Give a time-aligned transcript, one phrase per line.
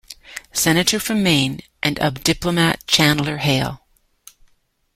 [0.51, 3.85] Senator from Maine, and of diplomat Chandler Hale.